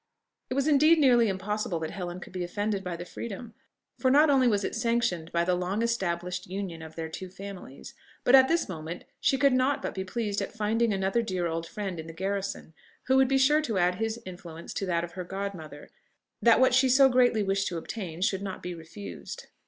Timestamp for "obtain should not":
17.77-18.63